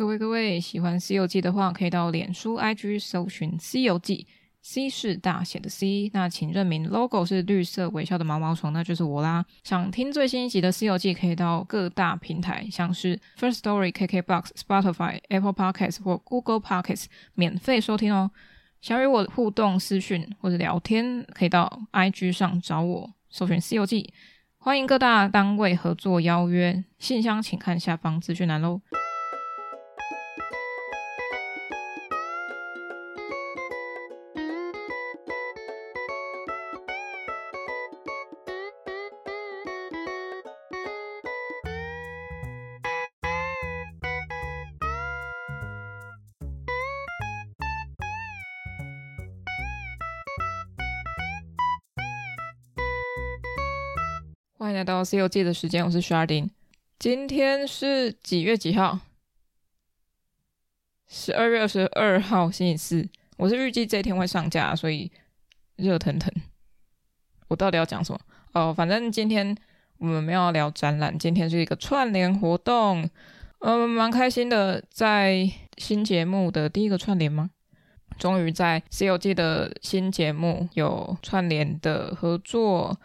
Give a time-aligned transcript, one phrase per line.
[0.00, 4.26] 各位各位，喜欢《西游记》的话，可以到脸书、IG 搜寻《西游记》
[4.62, 6.10] ，C 是大写的 C。
[6.14, 9.44] 那请认明 logo 是绿色微笑的毛毛虫，那就是我啦。
[9.62, 17.04] 想听最新一集的《西游记》，可以到各大平台，像是 First Story、KKBox、Spotify、Apple Podcasts 或 Google Podcasts
[17.34, 18.30] 免费收听哦。
[18.80, 24.04] 想与我互动私讯或者聊天，可以到 IG 上找我，搜寻《西游记》。
[24.56, 28.80] 欢迎各大单位合作邀约，信箱请看下方资讯栏喽。
[54.70, 56.50] 欢迎来到《COG》的时间，我是 Sharding。
[56.96, 59.00] 今天是几月几号？
[61.08, 63.08] 十二月二十二号，星期四。
[63.36, 65.10] 我是预计这一天会上架，所以
[65.74, 66.32] 热腾腾。
[67.48, 68.20] 我到底要讲什么？
[68.52, 69.56] 哦，反正今天
[69.98, 73.10] 我们没有聊展览，今天是一个串联活动。
[73.58, 77.50] 嗯，蛮开心的，在新节目的第一个串联吗？
[78.20, 82.96] 终于在《COG》的新节目有串联的合作。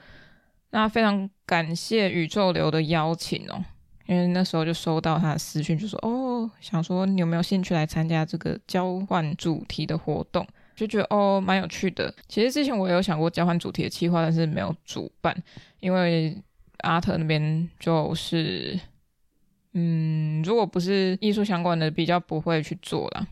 [0.76, 3.64] 那非常感谢宇宙流的邀请哦，
[4.08, 12.14] 因为那时候就收到他的私讯，就说哦，想说你有没有兴趣来参加这个交换主题的活动，就觉得哦蛮有趣的。
[12.28, 15.34] 其实之前我也有想过交换主题的计划，但是没有主办，
[15.80, 16.36] 因为
[16.80, 18.78] 阿特那边就是，
[19.72, 23.26] 嗯，如果不是艺术相关的，比较不会去做啦。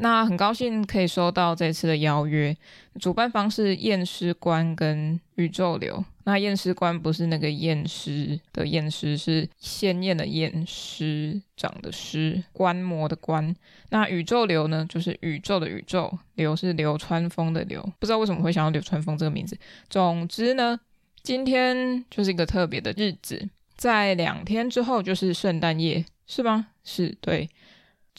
[0.00, 2.56] 那很高兴可以收到这次的邀约，
[2.98, 6.04] 主办方是验尸官跟宇宙流。
[6.24, 13.54] 那验尸官不是那个验尸的验尸，是鲜艳的验尸长的尸，观摩的观。
[13.88, 17.82] 那宇宙流呢，就是宇宙的宇宙，流是流川枫的流。
[17.98, 19.58] 不知道为什么会想到流川枫这个名字。
[19.88, 20.78] 总之呢，
[21.22, 26.68] 今天就是一个特别的日子，在两天之后就是圣诞夜，是吗？
[26.84, 27.48] 是，对。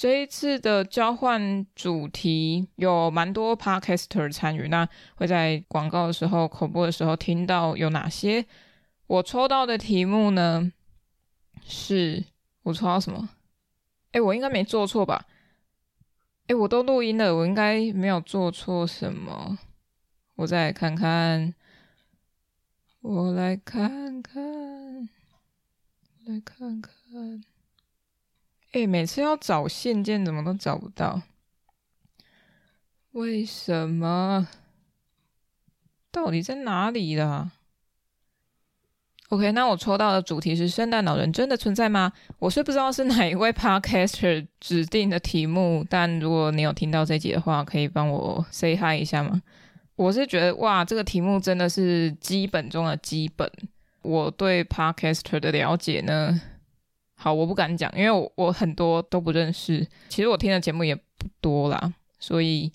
[0.01, 8.43] 这一次的交换主题有蛮多 podcaster 参与，那会在广告的时候、口播的时候听到有哪些。
[9.05, 10.71] 我抽到的题目呢，
[11.63, 12.25] 是
[12.63, 13.29] 我抽到什么？
[14.13, 15.27] 诶，我应该没做错吧？
[16.47, 19.59] 诶，我都录音了，我应该没有做错什么。
[20.33, 21.53] 我再来看看，
[23.01, 25.07] 我来看看，
[26.25, 27.43] 来看看。
[28.71, 31.21] 哎，每次要找信件怎么都找不到，
[33.11, 34.47] 为什么？
[36.11, 37.51] 到底在哪里啦
[39.29, 49.41] ？OK，那我抽到的主题是“圣诞老人真的存在吗？”我是不知道是哪一位 Podcaster 指定的题目，但如果你有听到这集的话，可以帮我 say hi 一下吗？
[49.95, 53.49] 我是觉得哇，这个题目真的是基本中的基本。
[54.01, 56.41] 我对 Podcaster 的了解呢？
[57.23, 59.87] 好，我不敢讲，因为我我很多都不认识。
[60.09, 62.71] 其实我听的节目也不多啦，所以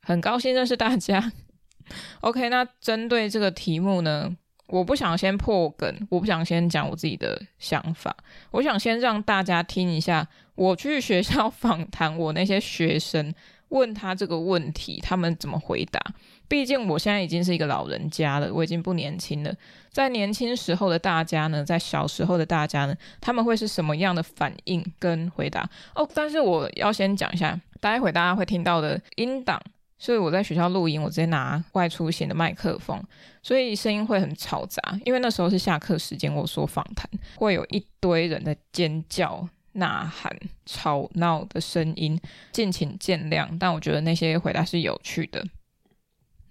[0.00, 1.30] 很高兴认识大家。
[2.22, 4.34] OK，那针对这个题目呢，
[4.68, 8.16] 我不想先破梗，我不想先讲我自己的想法，
[8.52, 13.34] 我想先让大家听一下我去学校 访谈我那些学生。
[13.68, 16.00] 问他这个问题，他们怎么回答？
[16.48, 19.54] 毕竟我现在已经是一个老人家了，我已经不年轻了。
[19.92, 25.68] 在年轻时候的大家呢，在小时候的大家呢，他们会是什么样的反应跟回答？
[25.94, 29.60] 哦，但是我要先讲一下，待会大家会听到的音档，
[29.98, 33.02] 是我在学校录音，我直接拿外出型的麦克风，
[33.42, 34.80] 所以声音会很嘈杂。
[35.04, 39.48] 因为那时候是下课时间，我说访谈，会有一堆人在尖叫。
[39.72, 40.34] 呐喊、
[40.66, 42.20] 吵闹的声音，
[42.50, 43.46] 敬请见谅。
[43.60, 45.44] 但我觉得那些回答是有趣的。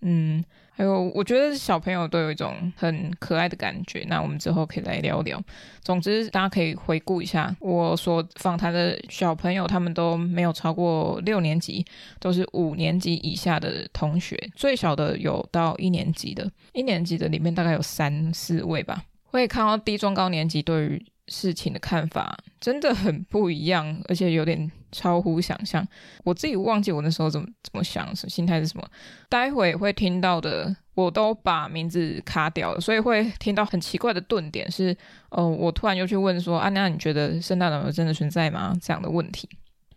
[0.02, 4.06] 嗯，还有，我觉得小朋友都有一种很可爱的感觉。
[4.08, 5.42] 那我们之后可以来聊聊。
[5.82, 11.86] 总之，大家可以回顾一下我所访谈的小朋友，他们都没有超过六年级，
[12.20, 14.38] 都是五年级以下的同学。
[14.56, 19.04] 最小的有到一年级的，一年级的里面大概有三四位吧。
[19.26, 25.88] 会看到低中高年级对于事情的看法真的很不一样，而且有点超乎想象。
[26.24, 28.84] 我自己忘记我那时候怎么怎么想，心态是什么。
[29.30, 34.96] 待会会听到的，我都把名字卡掉了，所以会听到很奇怪的顿点是，
[35.30, 38.74] 哦，我突然又去问说，啊，那你觉得圣诞老人真的存在吗？
[38.82, 39.48] 这样的问题。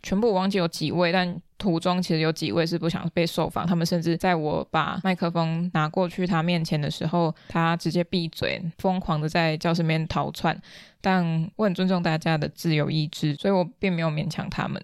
[0.03, 3.67] 全部我忘记有几位，但途中其实有几位是不想被受访。
[3.67, 10.59] 他们甚至在我把麦克风拿过去他面前的时候，他直接闭嘴，疯狂的在教室里面逃窜。
[10.99, 14.81] 但我很尊重大家的自由意志，所以我并没有勉强他们。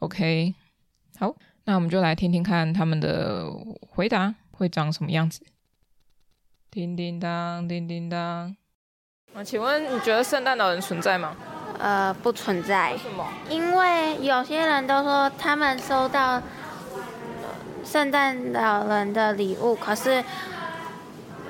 [0.00, 0.54] OK，
[1.18, 1.34] 好，
[1.64, 5.42] 那我们就来听听看他们的回答会长什么样子。
[6.70, 8.56] 叮叮当，叮叮当。
[9.34, 11.36] 啊，请问你觉得圣诞老人存在吗？
[11.80, 12.92] 呃，不存在。
[12.92, 13.26] 为什么？
[13.48, 16.42] 因为有些人都说他们收到
[17.84, 20.22] 圣诞老人的礼物，可是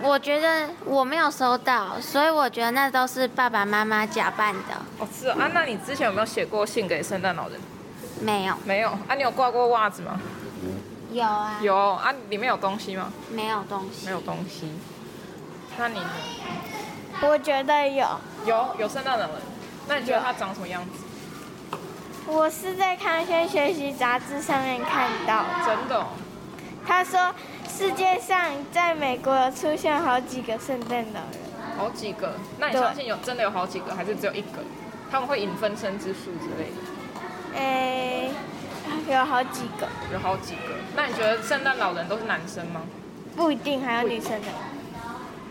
[0.02, 4.74] 我觉得我没有收到，所以我觉得那都是爸爸妈妈假扮的。
[4.98, 5.36] 哦，是哦。
[5.38, 7.60] 啊，那你之前有没有写过信给圣诞老人？
[8.20, 8.54] 没有。
[8.64, 8.90] 没有。
[9.08, 10.20] 啊，你有挂过袜子吗？
[11.12, 11.58] 有啊。
[11.60, 13.12] 有啊，里面有东西吗？
[13.30, 14.06] 没有东西。
[14.06, 14.70] 没有东西。
[15.76, 16.06] 那你呢？
[17.22, 18.06] 我觉得有，
[18.46, 19.36] 有有圣诞老人，
[19.90, 21.76] 那你觉得他长什么样子？
[22.28, 25.44] 我是在康轩学习杂志上面看到。
[25.66, 26.06] 真的哦？
[26.86, 27.34] 他说
[27.68, 31.40] 世界上在美国有出现好几个圣诞老人。
[31.76, 32.34] 好几个？
[32.60, 34.62] 那你相信有真的有好几个，还是只有一个？
[35.10, 37.58] 他们会引分身之术之类的？
[37.58, 38.30] 诶，
[39.10, 39.88] 有好几个。
[40.12, 40.74] 有好几个？
[40.94, 42.82] 那你觉得圣诞老人都是男生吗？
[43.34, 44.46] 不一定，还有女生的。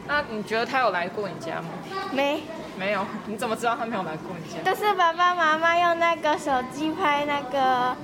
[0.07, 1.67] 那你觉得他有来过你家吗？
[2.13, 2.43] 没，
[2.79, 3.05] 没有。
[3.27, 4.63] 你怎么知道他没有来过你家？
[4.63, 7.95] 都是爸爸妈妈用那个手机拍那个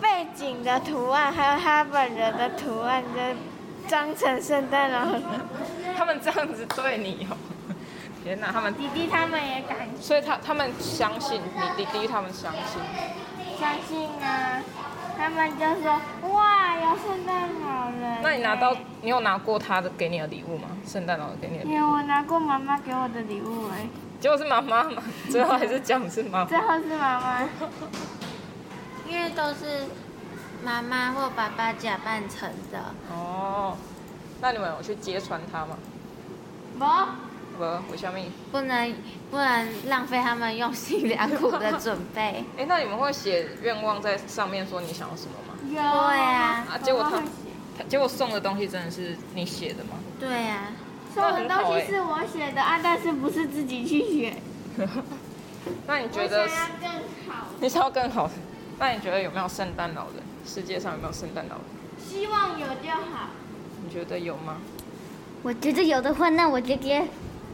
[0.00, 5.22] 背景的图案，还有他本人的图案，就装成圣诞老人。
[5.96, 7.36] 他们这样子对你哦？
[8.24, 9.88] 天哪，他们弟弟他们也敢。
[10.00, 12.82] 所以他他们相信你弟弟，他们相信。
[13.60, 14.60] 相信啊。
[15.16, 16.00] 他们就说
[16.32, 20.68] ：“哇，有圣诞老人！”那你拿到，你有拿过他的给你的礼物吗？
[20.86, 21.74] 圣诞老人给你的礼物？
[21.74, 23.86] 有，我拿过妈妈给我的礼物哎。
[24.20, 25.02] 结果是妈妈嘛？
[25.30, 26.44] 最后还是讲是妈妈。
[26.46, 27.42] 最后是妈妈。
[29.08, 29.84] 因为都是
[30.64, 32.78] 妈妈或爸爸假扮成的。
[33.10, 33.76] 哦，
[34.40, 35.76] 那你们有去揭穿他吗？
[36.78, 37.31] 不。
[37.56, 37.62] 不，
[37.92, 38.18] 为什么？
[38.50, 38.94] 不能
[39.30, 42.20] 不能浪费他们用心良苦的准备。
[42.20, 45.58] 哎、欸，那你们会写愿望在上面，说你想要什么吗？
[45.70, 46.66] 有啊。
[46.70, 47.22] 啊，结果他，
[47.78, 49.90] 他结果送的东西真的是你写的吗？
[50.18, 50.72] 对呀、啊。
[51.14, 54.34] 送的东西是我写的啊，但是不是自己去写。
[55.86, 56.42] 那你觉得？
[56.42, 56.90] 我想要更
[57.28, 57.46] 好。
[57.60, 58.30] 你想要更好？
[58.78, 60.22] 那你觉得有没有圣诞老人？
[60.44, 61.64] 世界上有没有圣诞老人？
[61.98, 63.28] 希望有就好。
[63.84, 64.56] 你觉得有吗？
[65.42, 67.06] 我觉得有的话，那我直接。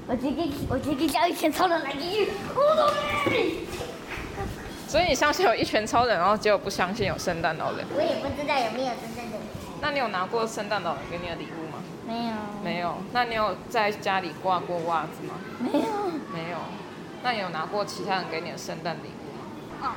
[0.09, 2.27] 我直接我直接叫一拳超人来给
[4.89, 7.87] 所以你相信有一拳超人，然后结果不相信有圣诞老人。
[7.95, 9.47] 我也不知道有没有圣诞老人。
[9.83, 11.83] 那你有拿过圣诞老人给你的礼物吗？
[12.07, 12.33] 没有。
[12.65, 12.97] 没有。
[13.13, 15.35] 那你有在家里挂过袜子吗？
[15.59, 15.85] 没有。
[16.33, 16.57] 没有。
[17.23, 19.95] 那你有拿过其他人给你的圣诞礼物吗？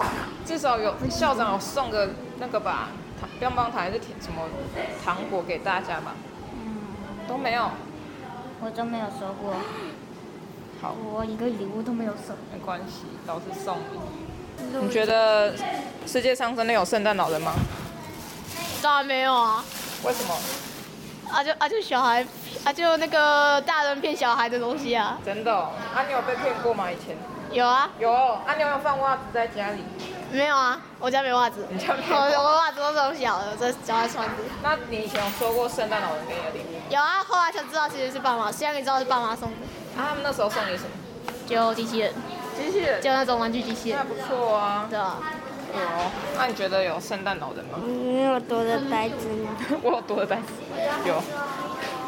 [0.00, 0.06] 哦。
[0.44, 2.10] 至少有校长有送个
[2.40, 2.88] 那个吧，
[3.20, 4.42] 糖、棒棒糖还是甜什么
[5.04, 6.16] 糖果给大家吧？
[6.52, 7.28] 嗯。
[7.28, 7.70] 都没有。
[8.64, 9.54] 我都没有收过，
[10.80, 12.32] 好，我一个礼物都没有收。
[12.52, 14.78] 没关系，老师送你。
[14.80, 15.52] 你觉得
[16.06, 17.54] 世界上真的有圣诞老人吗？
[18.80, 19.64] 当然没有啊。
[20.04, 20.34] 为什么？
[21.32, 22.24] 啊就啊就小孩，
[22.62, 25.18] 啊就那个大人骗小孩的东西啊。
[25.26, 25.72] 真的、哦？
[25.92, 26.88] 啊你有被骗过吗？
[26.88, 27.16] 以前？
[27.50, 27.90] 有啊。
[27.98, 28.12] 有。
[28.12, 29.82] 啊你有没有放袜子在家里？
[30.30, 31.66] 没有啊，我家没袜子。
[31.68, 32.16] 你家没有？
[32.16, 33.72] 我我袜子都是这种小的，在
[34.06, 34.34] 穿的。
[34.62, 36.81] 那你以前有收过圣诞老人给你的礼物？
[36.92, 39.56] 有啊，后来才知道其实是爸妈，现在你知道是爸妈送的。
[39.96, 40.90] 啊，他们那时候送你什么？
[41.46, 42.12] 就机器人。
[42.54, 43.00] 机器人。
[43.00, 43.98] 就那种玩具机器人。
[43.98, 44.86] 那不错啊。
[44.90, 45.16] 对啊。
[45.72, 45.80] 有。
[46.36, 47.78] 那你觉得有圣诞老人吗？
[47.82, 49.56] 你有多的袋子吗？
[49.82, 50.52] 我有多的袋 子。
[51.08, 51.22] 有。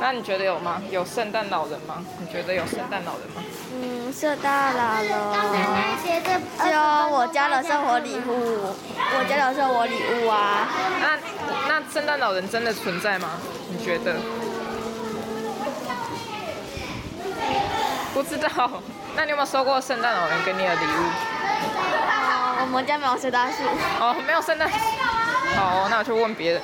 [0.00, 0.82] 那你觉得有吗？
[0.90, 2.04] 有圣诞老人吗？
[2.20, 3.42] 你觉得有圣诞老人吗？
[3.72, 5.08] 嗯，圣诞老人。
[6.58, 10.68] 就我家的生活礼物，我家的生活礼物啊。
[11.00, 11.18] 那
[11.70, 13.30] 那圣诞老人真的存在吗？
[13.70, 14.16] 你觉得？
[18.14, 18.48] 不知道。
[19.16, 21.02] 那你有没有收过圣诞老人给你的礼物？
[22.06, 23.58] 哦，我们家没有圣诞树。
[24.00, 24.76] 哦，没有圣诞树。
[25.56, 26.62] 好，那我去问别人。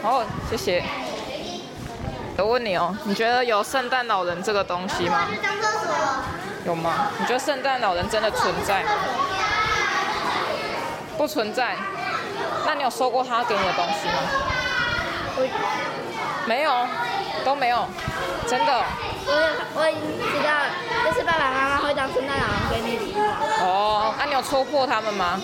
[0.00, 0.84] 好，谢谢。
[2.38, 5.26] 我问你哦，你觉得有圣诞老人这个东西吗？
[6.64, 7.08] 有吗？
[7.18, 8.90] 你觉得圣诞老人真的存在吗？
[11.16, 11.74] 不存在。
[12.64, 14.14] 那你有收过他给你的东西吗？
[16.46, 16.86] 没有，
[17.44, 17.86] 都没有，
[18.48, 18.84] 真的。
[19.26, 19.32] 我
[19.74, 20.48] 我已经知道，
[21.04, 23.20] 就是爸爸妈妈会当圣诞老人给你礼物。
[23.60, 25.40] 哦，那你有戳破他们吗？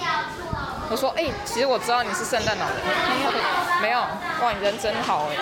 [0.90, 2.76] 我说，哎、欸，其实我知道你是圣诞老人。
[3.80, 5.36] 没有，没有，哇，你人真好哎。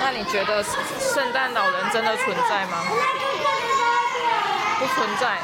[0.00, 2.84] 那你觉得圣诞老人真的存在吗？
[4.78, 5.38] 不存在。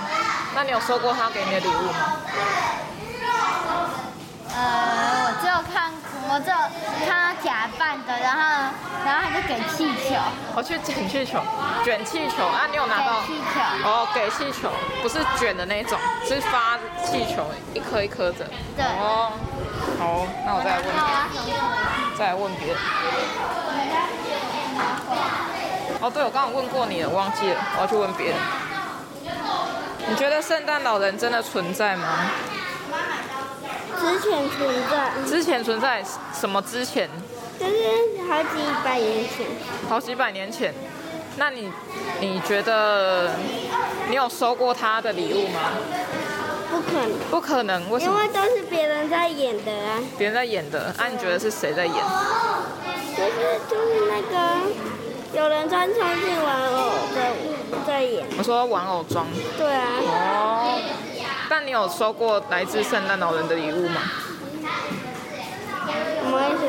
[0.55, 2.17] 那你有收过他给你的礼物吗？
[8.21, 8.41] 然后
[9.05, 10.17] 然后他就给气球，
[10.55, 11.41] 我去捡气球，
[11.85, 12.67] 卷气球啊！
[12.71, 13.21] 你有拿到？
[13.21, 13.61] 给气球。
[13.85, 14.71] 哦，给气球，
[15.03, 18.47] 不是卷的那种，是发气球，一颗一颗的。
[18.77, 18.85] 对。
[18.85, 19.33] 哦，
[19.99, 21.53] 好，那我再来问你，
[22.19, 22.77] 再来问别人。
[26.01, 28.37] 哦，对，我刚刚问过你了，忘记了，我要去问别人。
[30.09, 32.07] 你觉得圣诞老人真的存在吗？
[34.05, 35.11] 之前存在。
[35.27, 36.05] 之前存在
[36.39, 36.61] 什么？
[36.63, 37.09] 之前？
[37.59, 37.73] 就是
[38.29, 38.49] 好几
[38.85, 39.47] 百年前。
[39.89, 40.75] 好几百年前，
[41.37, 41.73] 那你
[42.21, 43.31] 你觉得
[44.09, 45.61] 你有收过他的礼物吗？
[46.71, 47.19] 不可能。
[47.31, 48.13] 不可能，为什么？
[48.13, 50.03] 因为都是别人在演的啊。
[50.19, 51.95] 别人在演的，那、啊、你觉得是谁在演？
[53.17, 54.37] 就是就是那个
[55.33, 57.19] 有人穿超级玩偶的
[57.87, 58.27] 在演。
[58.37, 59.27] 我说玩偶装。
[59.57, 59.87] 对啊。
[60.03, 60.81] 哦。
[61.49, 64.01] 但你有收过来自圣诞老人的礼物吗？
[65.87, 66.61] 什么意思？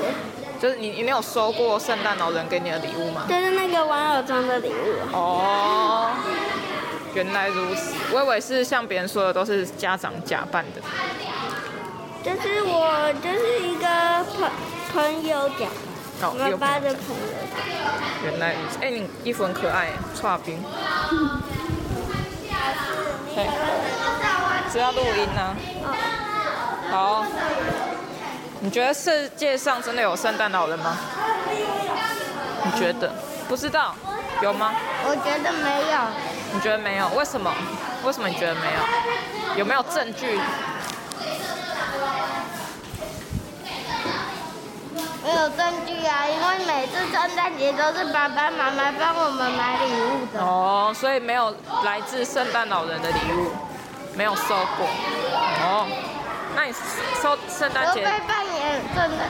[0.60, 3.26] 就是你，你有收过圣诞老人给你的礼物吗？
[3.28, 5.00] 就是那个玩偶装的礼物。
[5.12, 6.12] 哦，
[7.14, 10.82] 原来如此，我以为是像别人说的都是家长假扮的。
[12.24, 13.86] 就是我，就是一个
[14.34, 14.50] 朋
[14.94, 15.68] 朋友假
[16.22, 17.22] 我爸的朋友。
[18.24, 20.58] 原来如此，哎，你衣服很可爱，剉冰。
[23.36, 23.48] 嘿。
[24.76, 25.56] 是要录音呢、啊。
[26.92, 27.26] 好，
[28.60, 30.98] 你觉得世界上真的有圣诞老人吗？
[32.66, 33.10] 你觉得？
[33.48, 33.96] 不知道，
[34.42, 34.74] 有吗？
[35.06, 36.00] 我觉得没有。
[36.52, 37.08] 你觉得没有？
[37.16, 37.50] 为什么？
[38.04, 39.60] 为什么你觉得没有？
[39.60, 40.38] 有没有证据？
[45.24, 50.42] 没有证据啊，因为每次圣诞节都是爸爸妈妈帮我们买礼物的。
[50.42, 51.56] 哦，所以没有
[51.86, 53.52] 来自圣诞老人的礼物。
[54.16, 54.88] 没有收过，
[55.62, 55.86] 哦，
[56.56, 56.74] 那你
[57.22, 58.00] 收圣诞节？
[58.02, 59.28] 我被扮演圣诞，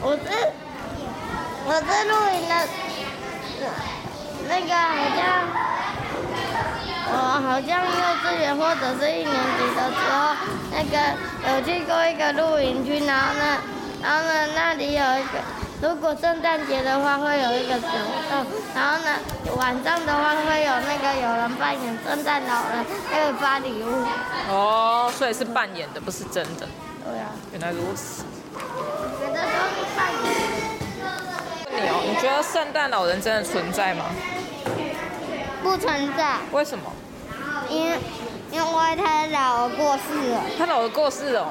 [0.00, 0.24] 我是
[1.66, 2.54] 我是露营的，
[4.48, 5.20] 那个好像
[7.12, 10.34] 我好像幼稚园或者是一年级的时候，
[10.70, 10.96] 那个
[11.48, 13.44] 有去过一个露营区，然后呢，
[14.02, 15.61] 然后呢那里有一个。
[15.82, 17.88] 如果圣诞节的话，会有一个活
[18.30, 19.10] 动，然后呢，
[19.56, 24.06] 晚上的话会有那个有人扮演圣诞老人，还有发礼物。
[24.48, 26.68] 哦，所以是扮演的，不是真的。
[27.04, 27.30] 对啊。
[27.50, 28.22] 原来如此。
[28.54, 28.60] 我
[29.18, 30.24] 觉得都是扮演。
[31.72, 34.04] 问你哦，你觉得圣诞老人真的存在吗？
[35.64, 36.36] 不存在。
[36.52, 36.92] 为什么？
[37.68, 37.98] 因为
[38.52, 40.42] 因为他老了过世了。
[40.56, 41.48] 他老了过世哦。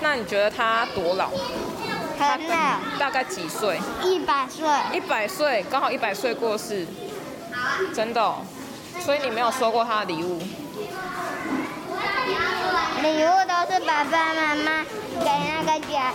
[0.00, 1.30] 那你觉得他多老？
[2.18, 3.80] 很老，大概几岁？
[4.02, 4.66] 一百岁。
[4.92, 6.86] 一百岁，刚好一百岁过世，
[7.94, 8.42] 真的哦。
[9.00, 10.38] 所以你没有收过他的礼物？
[13.02, 14.84] 礼物都是爸爸妈妈
[15.20, 16.12] 给那个假，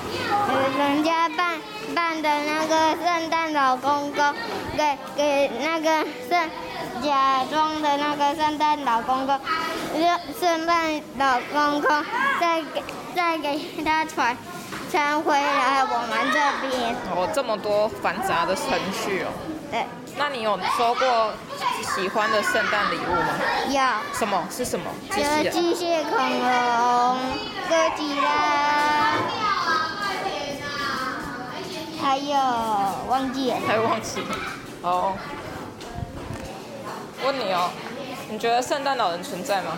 [0.77, 1.59] 人家办
[1.93, 4.33] 办的那个圣诞老公公，
[4.75, 6.49] 给给那个圣
[7.03, 9.39] 假装的那个圣诞老公公，
[9.93, 12.05] 圣圣诞老公公
[12.39, 12.83] 再给
[13.15, 14.35] 再给他传。
[14.89, 16.95] 传回来我们这边。
[17.15, 19.29] 哦，这么多繁杂的程序哦。
[19.69, 19.85] 对。
[20.17, 21.31] 那你有收过
[21.95, 23.35] 喜欢的圣诞礼物吗？
[23.69, 23.79] 有。
[24.17, 24.43] 什么？
[24.49, 24.89] 是什么？
[25.11, 25.51] 机器人。
[25.53, 27.17] 机械恐龙、
[27.69, 29.13] 哥吉拉，
[32.01, 32.35] 还有
[33.07, 33.57] 忘记了。
[33.67, 34.35] 还有忘记了。
[34.81, 35.13] 哦。
[37.23, 37.69] 问你哦，
[38.29, 39.77] 你觉得圣诞老人存在吗？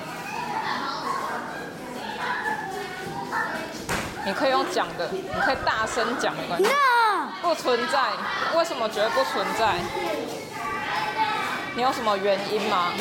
[4.25, 6.67] 你可以用讲的，你可以大声讲没关系。
[6.67, 7.27] No!
[7.41, 7.99] 不存在，
[8.55, 9.75] 为什么觉得不存在？
[11.75, 12.91] 你有什么原因吗？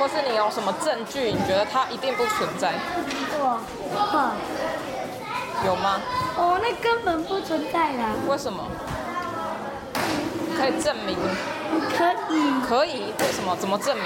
[0.00, 1.32] 或是你有什么证据？
[1.32, 2.72] 你觉得它一定不存在？
[3.38, 3.60] 我，
[5.64, 6.00] 有吗？
[6.36, 8.10] 哦，那根本不存在啦。
[8.26, 8.64] 为什么？
[10.58, 11.16] 可以证明？
[11.96, 12.60] 可以。
[12.68, 13.14] 可以？
[13.20, 13.54] 为什么？
[13.56, 14.04] 怎么证明？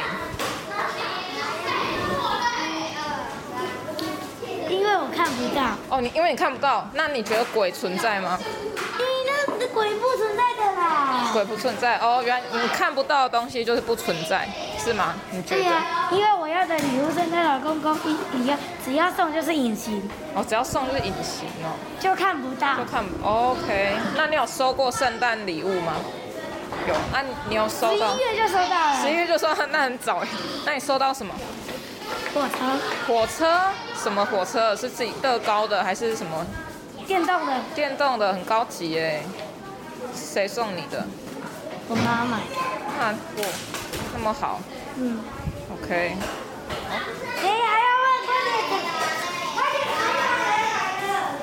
[4.68, 5.62] 因为我看不到。
[5.88, 8.38] 哦，你因为你看不到，那你觉得鬼存在吗？
[9.74, 11.30] 鬼不存在的啦。
[11.32, 15.14] 鬼不存在哦，原来你看不到的东西就是不存在，是吗？
[15.30, 15.62] 你觉得？
[15.62, 20.08] 对呀、啊，因为我要的礼物，圣诞老公公一一样，只要送就是隐形。
[20.34, 21.74] 哦，只要送就是隐形哦。
[21.98, 22.76] 就看不到。
[22.76, 23.96] 就看不，OK。
[24.16, 25.94] 那你有收过圣诞礼物吗？
[26.88, 26.94] 有。
[27.12, 28.14] 那、啊、你有收到？
[28.14, 29.02] 十一月就收到了。
[29.02, 30.22] 十一月就收到，那很早。
[30.64, 31.34] 那你收到什么？
[32.34, 32.78] 火车。
[33.06, 33.60] 火车？
[33.94, 34.74] 什么火车？
[34.76, 36.46] 是自己乐高的还是什么？
[37.06, 37.60] 电动的。
[37.74, 39.22] 电动的很高级耶。
[40.14, 41.06] 谁送你的？
[41.88, 42.40] 我妈买。
[42.98, 43.48] 那哇，
[44.12, 44.60] 那么好。
[44.96, 45.20] 嗯。
[45.72, 46.16] OK。
[47.40, 48.06] 谁还要问？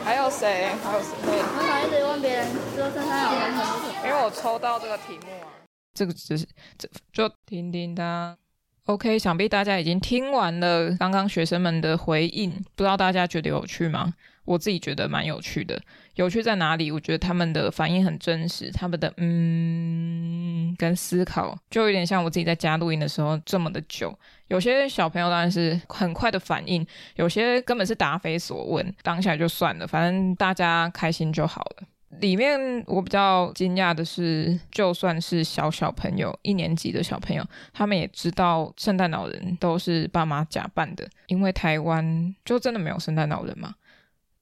[0.05, 0.75] 还有谁？
[0.83, 1.09] 还有谁？
[1.55, 5.47] 很少一直问别人说圣诞老人很不因为我抽到这个题目啊，
[5.93, 6.45] 这个只是
[6.77, 8.37] 这就叮叮当。
[8.85, 14.13] OK，想必大家已经听完了刚刚学生们的回应，不知道大家觉得有趣吗？
[14.43, 15.81] 我自己觉得蛮有趣的。
[16.15, 16.91] 有趣在哪里？
[16.91, 24.13] 我觉得他们的反应很真实，他们的嗯跟思考就有点像我自己在家录音的时候这么的久。
[24.49, 26.85] 有些小朋友当然是很快的反应，
[27.15, 31.87] 有些根本是答非所问，当下就算了，反正大家开心就好了。
[32.19, 43.75] 里面我比较惊讶的是，就算是小小朋友，一年级的小朋友，他们也知道圣诞老人都是爸妈假扮的，因为台湾就真的没有圣诞老人嘛。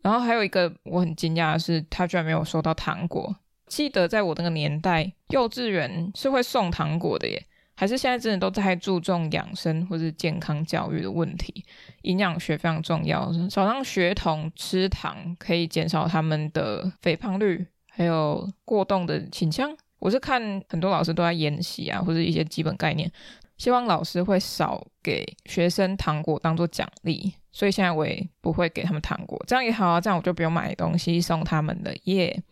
[0.01, 3.35] 然后还有一个我很惊讶的是，他居然没有收到糖果。
[3.67, 7.45] 记得在我那个年代，幼稚园是会送糖果的耶，
[7.81, 11.65] 还是现在真的都太注重养生或是健康教育的问题？
[12.03, 19.75] 营养学非常重要，少让学童吃糖可以减少他们的肥胖率，还有过动的倾向。
[19.97, 23.11] 我是看很多老师都在研习啊，或者一些基本概念。
[23.57, 32.43] 希望老师会少给学生糖果当做奖励，所以现在我也不会给他们糖果，这样也好啊，这样我就不用买东西送他们了耶。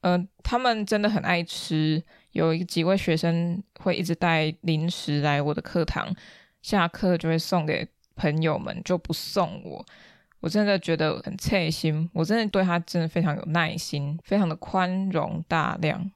[0.00, 2.02] 嗯、他们真的很爱吃，
[2.32, 6.14] 有一几位学生会一直带零食来我的课堂，
[6.60, 7.86] 下课就会送给
[8.16, 9.84] 朋友们，就不送我。
[10.40, 16.10] 我真的觉得很贴心，我真的对他真的非常有耐心，非常的宽容大量。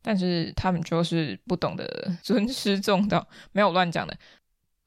[0.00, 4.16] 但是他们就是不懂得尊师重道，没有乱讲的。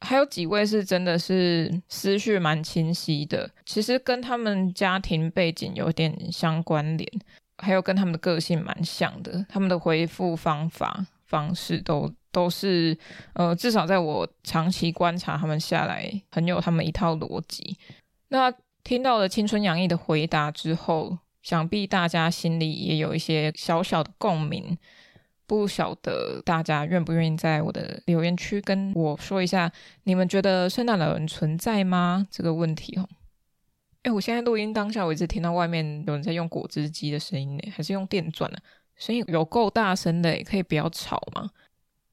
[0.01, 7.07] 还有几位是真的是思绪蛮清晰的，其实跟他们家庭背景有点相关联，
[7.63, 9.45] 还有跟他们的个性蛮像的。
[9.47, 12.97] 他们的回复方法方式都都是，
[13.33, 17.77] 呃，至少在我长期观察他们下来，很有他们一套逻辑。
[18.27, 18.53] 那
[18.83, 24.77] 听到了青春洋溢的回答之后，想必大家心里也有一些小小的共鸣。
[25.45, 29.71] 不晓得大家愿不愿意在我的留言区跟我说一下，
[30.03, 32.25] 你们觉得圣诞老人存在吗？
[32.31, 33.07] 这个问题哦。
[34.03, 38.57] 哎，我现在录音当下，我一直听到外面有人在用果汁机的声音呢，还是用电钻呢？
[38.97, 41.49] 声音有够大声的，可以不要吵吗？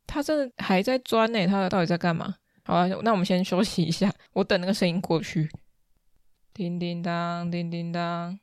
[0.06, 2.36] 他这还在钻呢，他到底在干嘛？
[2.62, 5.50] 好啊，那我们先休息一下，我等那个声音过去。
[6.54, 8.38] 叮叮当，叮叮当，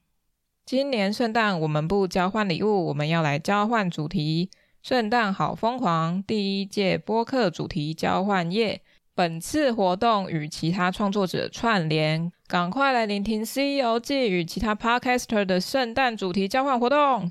[0.65, 4.49] 今年圣诞我们不交换礼物，我们要来交换主题。
[4.83, 6.21] 圣诞好疯狂！
[6.23, 8.81] 第一届播客主题交换夜，
[9.13, 17.29] 本次活动与其他创作者串联，赶快来聆听《C 游记》与其他 Podcaster 的圣诞主题交换活动。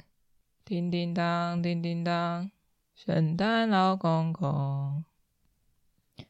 [0.62, 2.50] 叮叮当，叮叮当，
[2.94, 5.02] 圣诞老公公。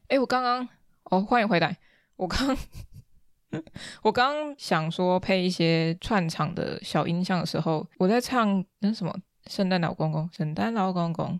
[0.07, 0.69] 哎，我刚刚
[1.03, 1.77] 哦，欢迎回来。
[2.15, 2.57] 我刚
[4.03, 9.13] 我刚想说配一些串场的小音像的时候，我在唱那什么。
[9.47, 11.37] 圣诞老公公，圣诞老公公。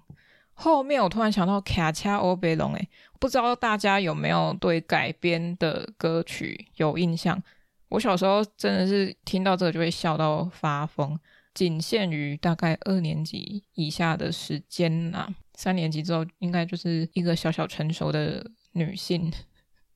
[0.59, 2.89] 后面我突然想到《卡恰欧贝龙》，诶，
[3.19, 7.41] 不知道大家有没有对改编的歌曲有印象？
[7.89, 11.17] 我小时候真的是听到这个就会笑到发疯。
[11.53, 19.31] 仅限于大概二年级以下的时间啊，三年级之后应该就是一个小小成熟的女性。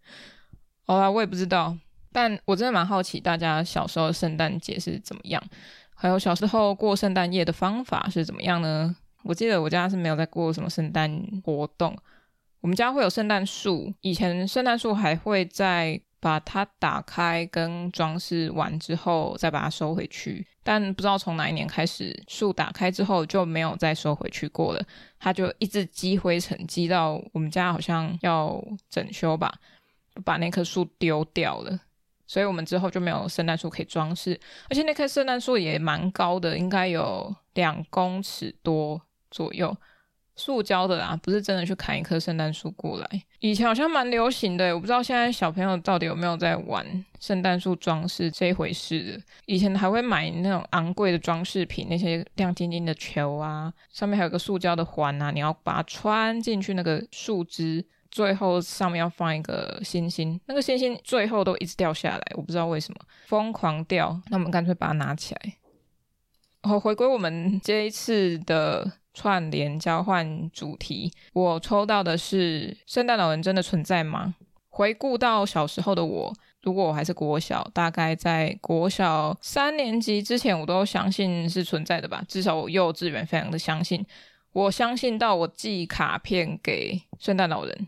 [0.85, 1.75] 好啦，我也不知道，
[2.11, 5.43] 但我真的蛮好奇大家小时候圣诞节是怎么样。
[5.95, 8.95] 还有小时候过圣诞夜的方法是怎么样呢？
[9.23, 11.95] 我记得我家是没有在过什么圣诞活动。
[12.59, 24.85] 我们家会有圣诞树，以前圣诞树还会在把它打开跟装饰完之后再把它收回去，但不知道从哪一年开始，树打开之后就没有再收回去过了，
[25.17, 29.51] 它就一直积灰尘，积到我们家好像要整修吧，
[30.23, 31.79] 把那棵树丢掉了。
[32.27, 39.75] 所以我们之后就没有圣诞树可以装饰，而且那棵圣诞树也蛮高的，应该有两公尺多左右，
[40.35, 43.23] 塑胶的啦，不是真的去砍一棵圣诞树过来。
[43.39, 46.85] 以前好像蛮流行的，我不知道现在小朋友到底有没有在玩
[47.19, 49.19] 圣诞树装饰这一回事。
[49.45, 57.83] 以前还会买那种昂贵的装饰品，那些亮晶晶的球啊，上面还有个塑胶的环啊，你要把它穿进去那个树枝。
[58.11, 64.21] 最后上面要放一个星星，那个星星最后都一直掉下来，我不知道为什么疯狂掉。
[64.29, 65.53] 那我们干脆把它拿起来。
[66.63, 74.35] 好，回归我们这一次的串联交换主题，我抽到的是圣诞老人真的存在吗？
[74.69, 82.23] 回顾到小时候的我，如果我还是国小，大概在国小三年级之前，我都相信是存在的吧。
[82.27, 84.05] 至少我幼稚园非常的相信，
[84.53, 87.87] 我相信到我寄卡片给圣诞老人。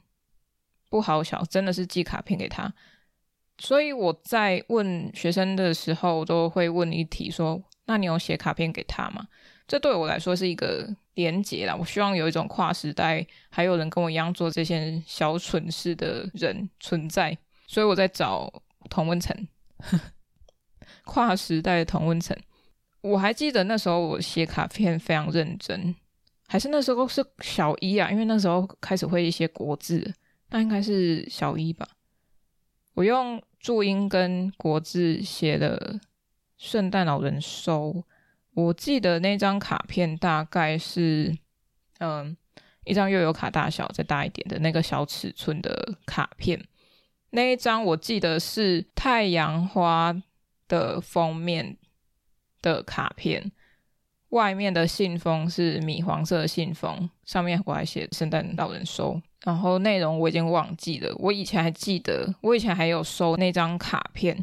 [0.89, 2.71] 不好笑，真的是寄卡片给他。
[3.57, 9.27] 所以我在问学生的时候，都会问一题说：那你有写卡片给他吗？
[9.65, 11.76] 这对我来说是一个连接啦。
[11.76, 18.52] 我希望有一种跨时代，还有人跟我一样做这些小蠢事的人存在，所以我在找
[18.89, 19.36] 同温层，
[21.06, 22.38] 跨时代的同温层。
[23.02, 25.95] 我还记得那时候我写卡片非常认真，
[26.47, 30.13] 还是那时候是小一啊，因为那时候开始会一些国字，
[30.49, 31.88] 那应该是小一吧。
[32.93, 35.99] 我用注音跟国字写了
[36.58, 38.04] “圣诞老人收”。
[38.54, 41.36] 我记得那张卡片大概是，
[42.00, 42.36] 嗯，
[42.86, 46.63] 一张悠游卡大小再大一点的那个小尺寸的卡片。
[47.32, 50.16] 那一张我记得是太阳花
[50.68, 51.78] 的封面
[52.62, 53.52] 的卡片，
[54.30, 59.20] 外面的信封是米黄色的信封，上面我还写“圣诞老人收”。
[59.44, 64.42] 然后内容我已经忘记了，我以前还记得，我以前还有收那张卡片，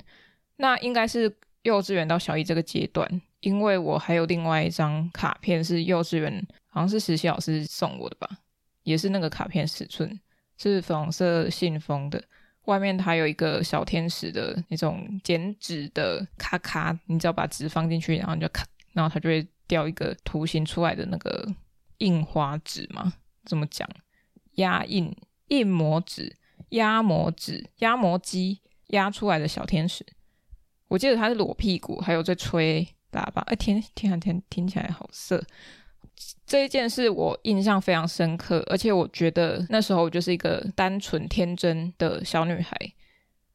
[0.57, 8.29] 那应该是幼稚园到小一这个阶段，因为我还有另外一张卡片是幼稚园，好像是实习老师送我的吧，
[8.83, 10.21] 也是那个卡片尺寸，
[10.57, 12.23] 是粉红色信封的，
[12.67, 21.49] 外面它有一个小天使的那种剪纸的卡卡，你只要把纸放进去，然后你就卡，然后它就会掉一个图形出来的那个
[21.99, 23.13] 印花纸嘛，
[23.45, 23.89] 怎么讲？
[24.57, 25.17] 压印
[25.49, 26.37] 印模纸、
[26.71, 30.05] 压模纸、压模机压出来的小天使，
[30.89, 33.43] 我记得他是裸屁股，还有在吹喇叭。
[33.43, 35.45] 哎，听听啊天，听起来好色。
[36.47, 42.77] 这一件事我印象非常深刻，而且我觉得那时候我就是一个单纯天真的小女孩。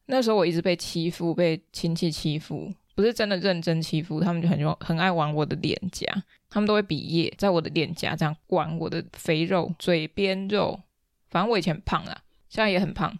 [0.06, 6.06] 那时候我一直被欺负，被亲戚欺负，不是真的认真欺负，他们就很用很爱玩我的脸颊，
[6.48, 10.80] 他们都会比耶，在我的脸颊这样玩我的肥肉、嘴边肉。
[11.28, 13.16] 反正我以前很胖啊，现在也很胖。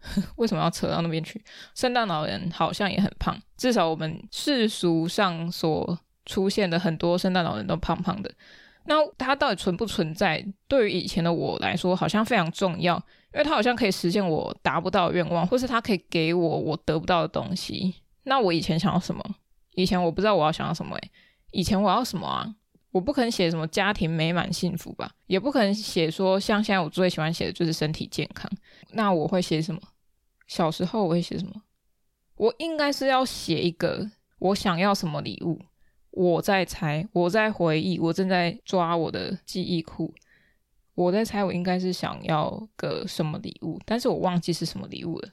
[0.36, 1.42] 为什么要扯到那边去？
[1.74, 8.32] 圣诞老人好像也很胖，至少我们世俗上所出现的很多圣诞老人都胖胖的。
[8.84, 10.44] 那他到底存不存在？
[10.66, 12.96] 对于以前的我来说，好像非常重要，
[13.34, 17.94] 因为他好像可以实现我达不到的愿望，或是他可以给我我得不到的东西。
[18.22, 19.22] 那我以前想要什么？
[19.74, 21.10] 以前我不知道我要想要什么诶，
[21.50, 22.54] 以前我要什么啊？
[22.98, 28.50] 我不可能写什么家庭美满幸福吧，也不可能写说像现在我最喜欢写的就是身体健康。
[28.90, 29.80] 那我会写什么？
[30.48, 31.62] 小时候我会写什么？
[32.34, 35.60] 我应该是要写一个我想要什么礼物。
[36.10, 40.12] 我在猜，我在回忆，我正在抓我的记忆库。
[40.96, 45.28] 我在猜，我应该是想要个什么礼物，但是我忘记是什么礼物了。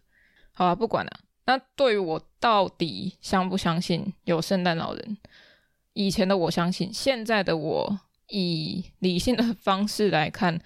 [0.51, 1.11] 好吧，不管了。
[1.47, 5.17] 那对于我到底相不相信有圣诞老人？
[5.95, 10.59] 以前的我相信，现在的我以理性的方式来看，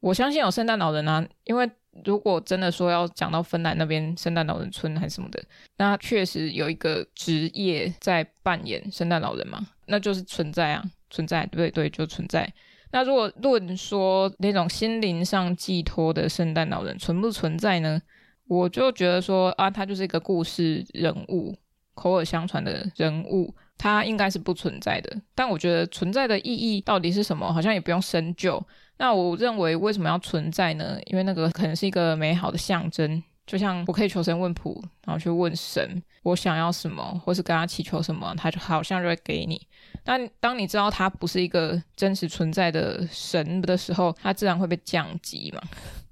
[0.00, 1.24] 我相信有圣诞老人啊。
[1.44, 1.70] 因为
[2.04, 5.40] 如果真的说要讲到芬兰那边圣诞老人村还是什么的，
[5.76, 12.52] 那确实有一个职业在扮演圣诞老人嘛，那就是存在啊，存在，对对，就存在。
[12.90, 18.02] 那如果论说那种心灵上寄托的圣诞老人存不存在呢？
[18.48, 21.56] 我就觉得说啊，他就是一个故事人物，
[21.94, 23.54] 口耳相传的人物。
[23.76, 28.64] 它应该是不存在的，但我觉得存在的意义到底是什么，好像也不用深究。
[28.96, 30.98] 那我认为为什么要存在呢？
[31.06, 39.60] 因为那个可能是一个美好的象征，就像我可以求神问卜，然后去问神我想要什么，或是跟他祈求什么，他就好像就会给你。
[40.04, 45.60] 但当你知道他不是一个真实存在的神的时候，他自然会被降级嘛。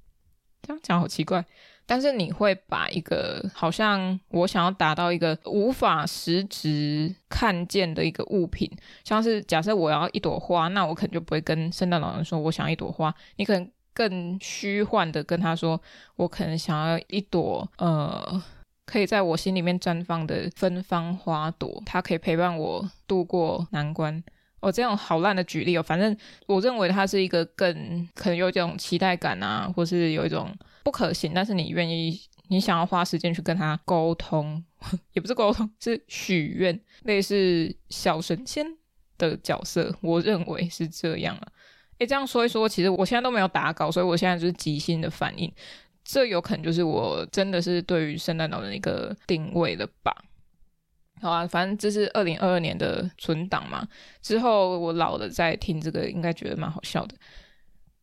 [0.62, 1.44] 这样讲好奇怪。
[1.86, 8.70] 但是你会把一个好像我想要达到一个无法实质看见的一个物品，
[9.04, 15.80] 像是假设我要一朵花，那我可能就不会跟圣诞老人说我想要一朵花，你可能更虚幻的跟他说，
[16.16, 18.42] 我可能想要一朵呃，
[18.86, 24.22] 可以在我心里面绽放的芬芳花朵，它可以陪伴我度过难关。
[24.60, 26.16] 哦，这种好烂的举例哦，反正
[26.46, 34.62] 我认为它是一个更可能有这种期待感啊，或是有一种不可行，但是你愿意，你想要花时间去跟他沟通，
[35.14, 38.66] 也不是沟通， 是许愿，类似小神仙
[39.18, 41.48] 的角色，我认为是这样啊。
[41.98, 45.52] 诶，这样说一说，其实我现在都没有打稿，所以我现在就是即兴的反应，
[46.02, 50.12] 这有可能就是我真的是对于圣诞老人一个定位了吧。
[51.20, 53.86] 好啊，反正这是二零二二年的存档嘛。
[54.20, 57.14] 之后我老了再听这个，应该觉得蛮好笑的。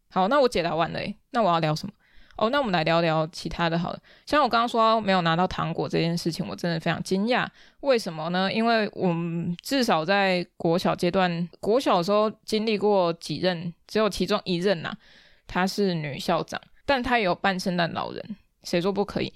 [0.10, 1.00] 好，那我解答完了，
[1.32, 1.94] 那我要聊什么？
[2.40, 3.78] 哦，那我们来聊聊其他的。
[3.78, 7.46] 好了，像我刚刚说没有拿到糖果这件事情，我真的非常惊讶。
[7.82, 8.52] 为什么呢？
[8.52, 14.98] 因为我们至少在国小阶段，国小的时候经历过几任，只有其中一任呐、啊，
[15.46, 19.34] 她是女校长，但她也有扮圣诞老人，谁说不可以？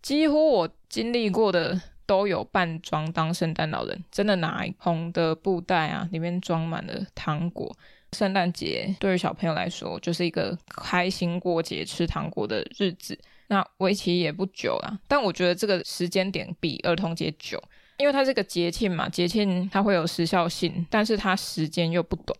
[0.00, 1.80] 几乎我经历过的。
[2.06, 7.74] 都有扮装当圣诞老人，真的拿红的布袋啊，里面装满了糖果。
[8.14, 13.18] 圣诞节对于小朋友来说，就是一个开心过节、吃糖果的日子。
[13.48, 17.62] 那为期也不久啦，但我觉得这个时间点比儿童节久，
[17.98, 22.36] 因为它是个节庆嘛，节庆它会有时效性，但是它时间又不短，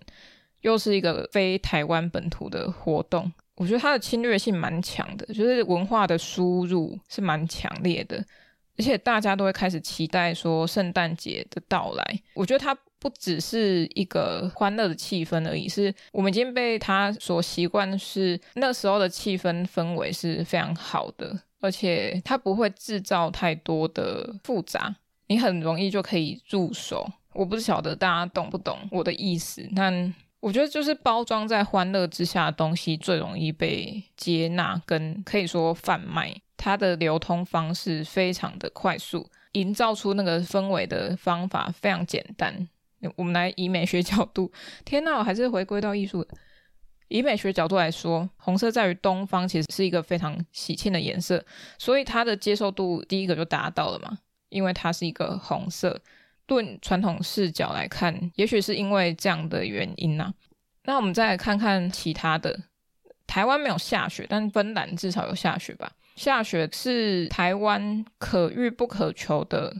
[0.62, 3.30] 又是一个非台湾本土的活动。
[3.56, 8.16] 我觉得它的侵略性蛮强的，就是文化的输入是蛮强烈的，
[8.78, 12.20] 而且大家都会开始期待说圣诞节的到来。
[12.32, 27.06] 我觉得它不只是一个欢乐的气氛而已，是我们已经被它所习惯，是那时候的气氛氛围是非常好的，而且它不会制造太多的复杂，你很容易就可以入手。
[27.34, 30.14] 我不晓得大家懂不懂我的意思，但。
[30.40, 42.68] 我觉得就是包装在欢乐之下的东西最容易被接纳，跟可以说贩卖，它的流通方式非常的快速，营造出那个氛围的方法非常简单。
[43.16, 44.50] 我们来以美学角度，
[44.84, 46.26] 天呐，我还是回归到艺术。
[47.08, 51.44] 以美学角度来说，红色在于东方其实是一个非常喜庆的颜色，
[51.78, 56.00] 所以它的接受度第一个就达到了嘛，因为它是一个红色。
[56.48, 60.32] 论传统视角来看，也许是因为这样的原因呐、
[60.84, 62.58] 那我们再来看看其他的。
[63.26, 65.90] 台湾没有下雪，但芬兰至少有下雪吧？
[66.16, 69.74] 下雪是台湾可遇不可求的。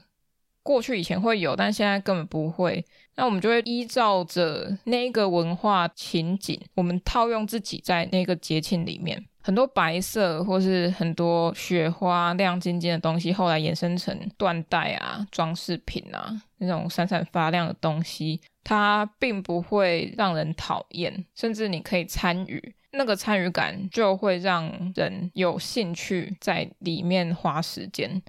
[0.64, 2.84] 过去以前会有，但现在根本不会。
[3.14, 9.24] 那我们就会依照着那个文化情景，我们套用自己在那个节庆里面。
[9.40, 28.22] 很多白色或是很多雪花亮晶晶的东西，后来衍生成缎带啊、装饰品啊，那种闪闪发亮的东西，它并不会让人讨厌，甚至你可以参与，那个参与感就会让人有兴趣在里面花时间，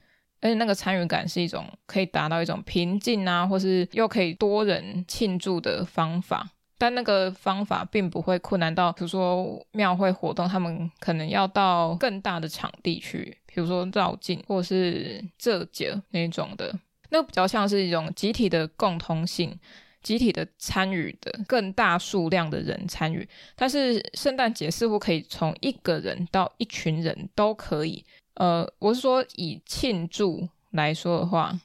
[0.45, 6.47] 而且那个参与感是一种可以达到一种平静啊，或是又可以多人庆祝的方法。
[6.77, 16.71] 但那个方法并不会困难到，比如说庙会活动，他们可能要到更大的场地去，比如说绕境或是这节那种的，
[17.09, 19.57] 那个比较像是一种集体的共通性、
[20.03, 23.27] 集体的参与的更大数量的人参与。
[23.55, 28.05] 但是圣诞节似乎可以从一个人到一群人都可以。
[28.35, 31.59] 呃，我是说以庆祝来说的话。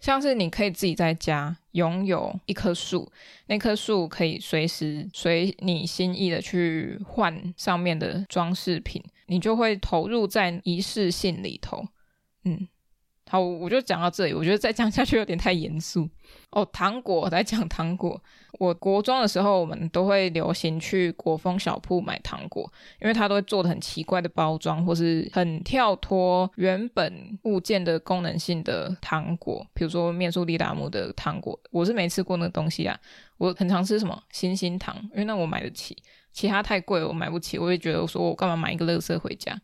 [0.00, 3.08] 像是你可以自己在家拥有一棵树，
[3.46, 11.86] 那棵树可以随时随你心意的去换上面的装饰品，你就会投入在仪式性里头，
[12.42, 12.66] 嗯。
[13.32, 14.34] 好，我就讲到这里。
[14.34, 16.06] 我觉得再讲下去有点太严肃
[16.50, 16.62] 哦。
[16.70, 18.22] 糖果，来讲糖果。
[18.58, 29.66] 我国中的时候，我们都会流行去国风小铺买糖果，因为它都会做的很奇怪的包装，或是很跳脱原本物件的功能性的糖果。
[29.72, 32.94] 比如说面速力达姆的糖果，我是没吃过那个东西啊。
[33.38, 35.96] 我很常吃什么星星糖，因为那我买得起，
[36.34, 37.58] 其他太贵我买不起。
[37.58, 39.58] 我会觉得说我干嘛买一个垃圾回家。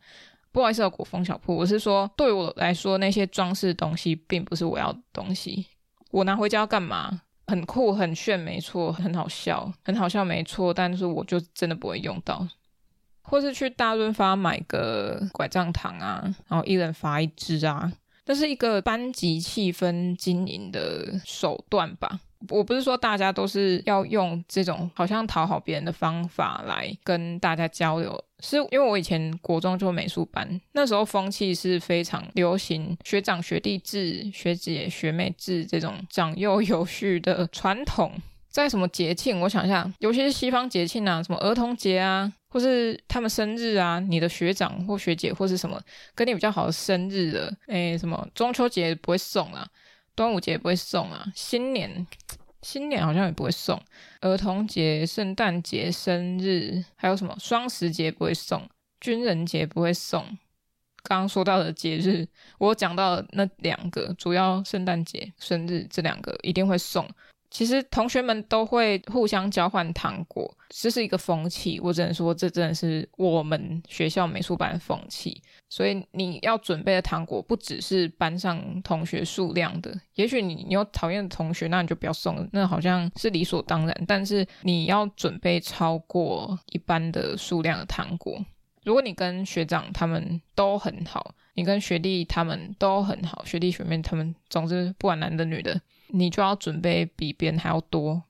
[0.51, 5.67] 不好意思啊，果丰小铺，我是说，对我来说，那些装饰东西并不是我要的东西。
[6.11, 7.21] 我拿回家要干嘛？
[7.45, 10.73] 很酷、很炫，没错，很好笑，很好笑，没错。
[10.73, 12.47] 但是我就真的不会用到，
[13.21, 17.91] 或是去大润发买个拐杖糖啊，然后一人发一支啊，
[18.25, 22.19] 这是一个班级气氛经营的手段吧。
[22.47, 38.13] 我不是说大家都是要用这种好像讨好别人的方法来跟大家交流，是因为我以前国中做美术班，那时候风气是非常流行学长学弟制、学姐学妹制这种长幼有序的传统。
[38.47, 45.79] 在什么节庆，我想一下，尤其是西方节庆啊，什么儿童节啊，或是他们生日啊，你的学长或学姐或是什么
[46.15, 49.67] 跟你比较好的生日的，诶，什么中秋节不会送啊。
[50.15, 52.05] 端午节不会送啊，新年
[52.61, 53.81] 新年好像也不会送，
[54.21, 58.67] 儿童节、圣诞节、生日，还有什么双十节不会送，
[58.99, 60.25] 军人节不会送。
[61.03, 67.07] 刚刚说到的节日，我讲到那两个，主要圣诞节、生日这两个一定会送。
[67.51, 71.79] 其实同学们都会互相交换糖果，这是一个风气。
[71.81, 75.41] 我只能说，这真的是我们学校美术班的风气。
[75.67, 79.93] 所以你要准备的糖果不只是班上同学数量的。
[80.15, 84.03] 也许你你有讨厌的同学，那你就不要送，那好像是理所当然。
[84.07, 88.43] 但是你要准备超过一般的数量的糖果。
[88.83, 95.81] 如果你跟学长他们都很好，你跟学弟他们都很好，学弟学妹他们，总之不管男的女的。
[96.09, 98.21] 你就要准备比别人还要多，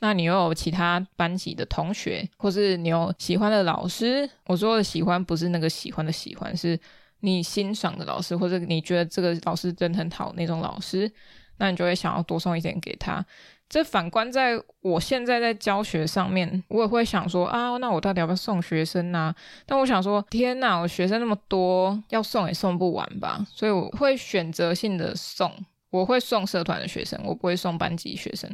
[0.00, 4.28] 那你又有其他班级的同学，或是你有喜欢的老师。
[4.46, 6.78] 我说的喜欢不是那个喜欢的喜欢，是
[7.20, 11.10] 你欣赏的老师，或者你觉得这个老师真的很好那种老师，
[11.58, 13.24] 那你就会想要多送一点给他。
[13.68, 19.36] 这反观在我现在在教学上面，我也会想说啊，那我到底要不要送学生呢、啊？
[19.64, 25.50] 但我想说，天哪，我学生那么多，要送也送不完吧，所以我会选择性的送。
[25.92, 28.50] 我会送社团的学生，我不会送班级学生，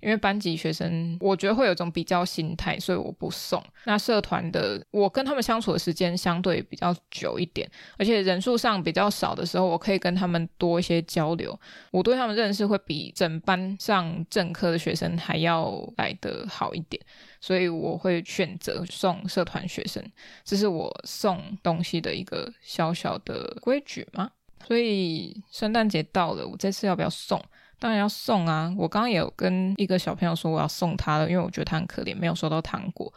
[0.00, 3.62] 因为班级学生我觉得会有一种比较心态，所以我不送。
[3.84, 11.56] 那社团的，我跟他们相处的时间相对比较久一点，而且人数上比较少的时候，我可以跟他们多一些交流。
[11.92, 17.00] 我对他们认识会比整班上正课的学生还要来得好一点，
[17.40, 20.04] 所以我会选择送社团学生，
[20.44, 24.32] 这是我送东西的一个小小的规矩吗？
[24.66, 27.42] 所以圣诞节到了，我这次要不要送？
[27.78, 28.70] 当然要送啊！
[28.76, 33.10] 我刚刚也有跟一个小朋友说我要送他了，因为我觉得他很可怜，没有收到糖果。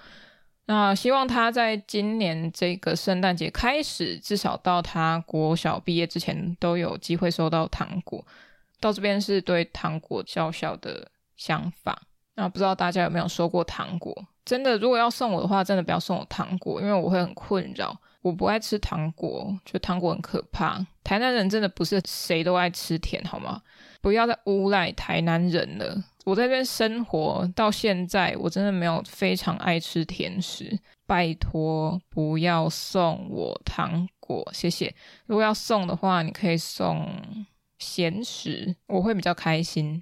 [0.65, 8.25] 那希望他在今年这个圣诞节开始，至少到他国小毕业之前，都有机会收到糖果。
[8.79, 12.01] 到这边是对糖果小小的想法。
[12.35, 14.15] 那不知道大家有没有收过糖果？
[14.45, 17.93] 真的，如果要送我的话，真的不要送我糖果，因为我会很困扰。
[18.23, 20.83] 我不爱吃糖果，觉得糖果很可怕。
[21.03, 23.61] 台南人真的不是谁都爱吃甜，好吗？
[24.01, 26.03] 不要再诬赖台南人了。
[26.25, 30.79] 我在这边生活到现在，我真的没有非常爱吃甜食。
[31.05, 34.95] 拜托，不要送我糖果，谢谢。
[35.25, 37.05] 如果要送的话，你可以送
[37.77, 40.01] 咸食，我会比较开心。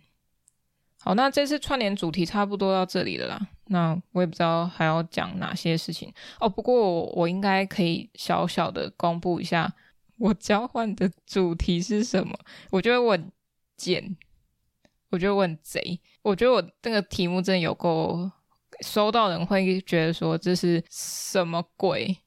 [1.03, 3.47] 好，那这次串联主题差不多到这里了啦。
[3.71, 6.49] 那我也不知道还要讲哪些事情哦。
[6.49, 9.73] 不过我，应该可以小小的公布一下，
[10.17, 12.37] 我交换的主题是什么？
[12.69, 13.31] 我觉得我很
[13.77, 14.17] 贱，
[15.09, 18.29] 我觉得我很贼，我觉得我这个题目真的有够，
[18.81, 22.17] 收到人会觉得说这是什么鬼？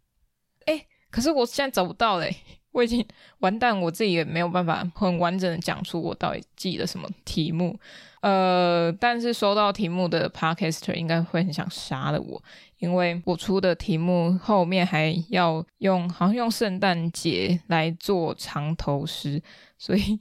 [0.65, 2.35] 哎，可是我现在找不到嘞，
[2.75, 3.07] 我已经
[3.39, 7.79] 完蛋，我自己也没有办法很完整的讲出我到底记了什么题目。
[8.21, 12.43] 呃，但是收到题目的 Podcaster 应该会很想杀了我，
[12.79, 19.41] 因为我出的题目后面还要用，好像用圣诞节来做藏头诗，
[19.79, 20.19] 所以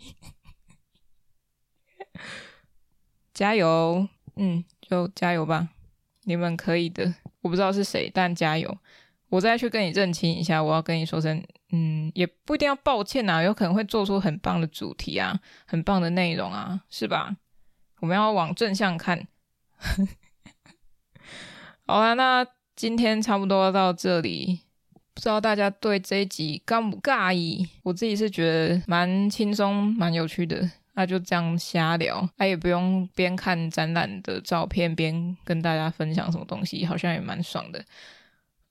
[3.33, 5.69] 加油，嗯，就加油吧，
[6.25, 7.15] 你们可以的。
[7.41, 8.77] 我不知道是谁，但加油。
[9.29, 11.43] 我再去跟你认清一下，我要跟你说声，
[11.75, 17.35] 嗯，也不一定要抱歉啊，有可能会做出很棒的主题啊，很棒的内容啊，是吧？
[17.99, 19.27] 我们要往正向看。
[21.87, 24.61] 好啦，那今天差不多到这里，
[25.15, 27.67] 不知道大家对这一集尬不尬意？
[27.81, 30.69] 我自己是觉得蛮轻松、蛮有趣的。
[30.95, 37.83] 那就这样瞎聊，他也不用边看展览的照片边跟大家分享什么东西，好像也蛮爽的。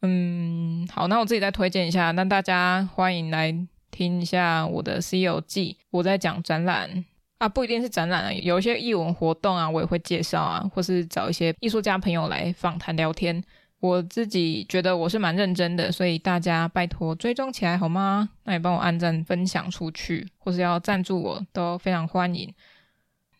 [0.02, 3.54] 嗯，好，那我自己再推荐一下，那大家欢迎来
[3.90, 7.04] 听一下我的《C 游记》，我在讲展览。
[7.38, 13.42] 啊，不一定是展览啊，有一些艺文活动啊，我也会介绍啊，或是找一些艺术家朋友来访谈聊天。
[13.80, 18.28] 我自己觉得我是蛮认真的，所以大家拜托追踪起来好吗？
[18.44, 22.52] 那也帮我按赞、分享出去，或是要赞助我都非常欢迎。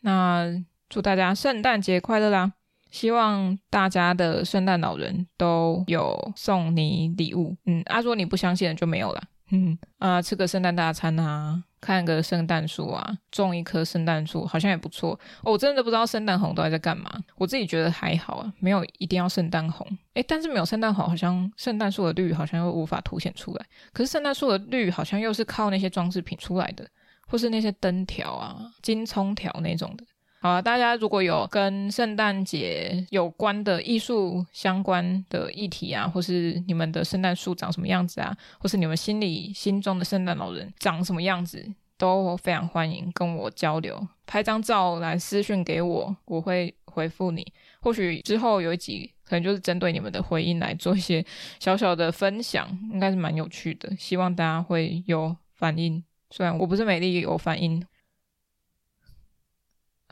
[0.00, 0.48] 那
[0.88, 2.52] 祝大家圣诞节快乐啦！
[2.92, 7.56] 希望大家的圣诞老人都有送你礼物。
[7.66, 9.22] 嗯，啊，如果你不相信就没有了。
[9.50, 11.64] 嗯啊，吃个圣诞大餐啊。
[11.80, 15.18] 看个圣诞树啊，种一棵圣诞树好像也不错。
[15.42, 17.10] 哦，我真的不知道圣诞红到底在干嘛。
[17.34, 19.84] 我自己觉得还好啊，没有一定要圣诞红。
[20.14, 23.66] 诶，但是没有圣诞红，好像圣诞树的绿好像又无法凸显出来。
[23.92, 26.88] 可是圣诞树的绿好像又是靠那些装饰品出来的，
[27.26, 30.04] 或是那些灯条啊、金葱条那种的。
[30.42, 41.64] 好啊，大家如果有跟圣诞节有关的艺术相关的议题啊，或是你们的圣诞树长什么样子啊，或是你们心里心中的圣诞老人长什么样子，
[41.96, 47.46] 都非常欢迎跟我交流，拍张照来私讯给我，我会回复你。
[47.80, 51.24] 或许之后有一集，可能就是针对你们的回应来做一些
[51.60, 53.94] 小小的分享，应该是蛮有趣的。
[53.96, 56.02] 希望大家会有反应，
[56.32, 57.80] 虽然我不是美丽有反应。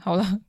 [0.00, 0.40] 好了，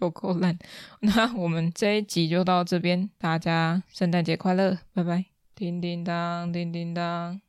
[0.00, 0.58] 有够烂。
[1.00, 5.24] 那我们这一集就到这边，大家圣诞节快乐，拜拜！
[5.54, 7.40] 叮叮当，叮叮当。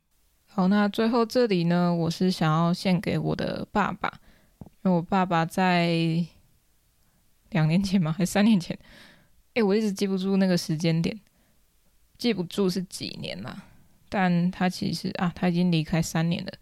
[0.46, 4.20] 好，那最后这里呢，我是想要献给我的爸爸，
[4.60, 6.24] 因为我爸爸在
[7.50, 8.12] 两年前嘛？
[8.12, 8.78] 还三年前？
[9.54, 11.20] 诶，我一直记不住那个时间点，
[12.18, 13.64] 记不住是几年了。
[14.08, 16.52] 但他其实啊，他已经离开三年了。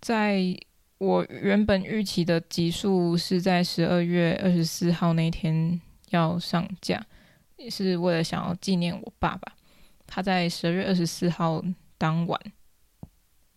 [0.00, 0.56] 在
[0.98, 5.80] 我原本预期的集数是在十二月二十四号那天
[6.10, 7.04] 要上架，
[7.56, 9.54] 也是为了想要纪念我爸爸。
[10.06, 11.62] 他在十二月二十四号。
[11.96, 12.38] 当晚，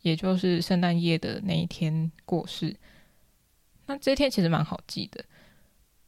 [0.04, 2.74] 也就是圣诞夜的那一天过世。
[3.88, 5.26] 那这一天其实蛮好记的，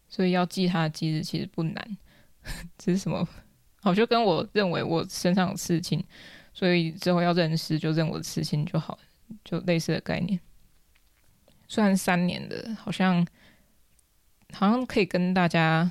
[0.08, 1.98] 所以要记他的忌日其实不难。
[2.78, 3.28] 只是什么？
[3.82, 6.02] 好，就跟我认为我身上有刺青，
[6.54, 8.98] 所以之后要认尸就认我的刺青就好，
[9.44, 10.40] 就类似的概念。
[11.70, 13.26] 虽然三年的，好像
[14.52, 15.90] 好像可以跟大家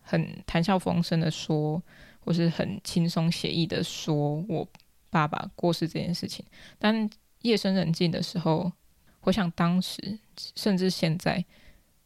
[0.00, 1.82] 很谈笑风生的说，
[2.20, 4.66] 或是很轻松写意的说我
[5.10, 6.46] 爸爸过世这件事情，
[6.78, 7.10] 但
[7.42, 8.72] 夜深人静的时候，
[9.20, 10.18] 回想当时
[10.54, 11.44] 甚至现在，